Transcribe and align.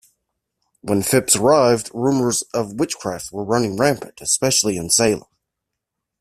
When 0.81 1.03
Phips 1.03 1.35
arrived, 1.35 1.91
rumors 1.93 2.41
of 2.55 2.73
witchcraft 2.79 3.31
were 3.31 3.43
running 3.45 3.77
rampant, 3.77 4.19
especially 4.19 4.75
in 4.75 4.89
Salem. 4.89 5.25